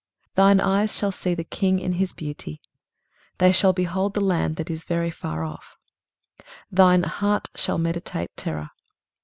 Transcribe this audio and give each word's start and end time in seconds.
23:033:017 0.35 0.35
Thine 0.35 0.59
eyes 0.61 0.95
shall 0.97 1.11
see 1.11 1.35
the 1.35 1.43
king 1.43 1.77
in 1.77 1.91
his 1.91 2.11
beauty: 2.11 2.59
they 3.37 3.51
shall 3.51 3.71
behold 3.71 4.15
the 4.15 4.19
land 4.19 4.55
that 4.55 4.71
is 4.71 4.83
very 4.83 5.11
far 5.11 5.43
off. 5.43 5.77
23:033:018 6.39 6.45
Thine 6.71 7.03
heart 7.03 7.47
shall 7.53 7.77
meditate 7.77 8.31
terror. 8.35 8.71